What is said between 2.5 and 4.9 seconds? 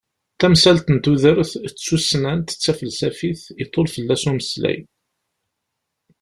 d tafelsafit, iḍul fell-as umeslay.